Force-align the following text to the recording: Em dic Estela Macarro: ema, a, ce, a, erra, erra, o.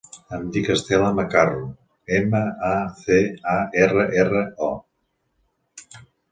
Em 0.35 0.45
dic 0.53 0.69
Estela 0.75 1.11
Macarro: 1.19 1.59
ema, 2.21 2.41
a, 2.71 2.73
ce, 3.03 3.21
a, 3.55 3.55
erra, 3.85 4.09
erra, 4.25 4.45
o. 4.73 6.03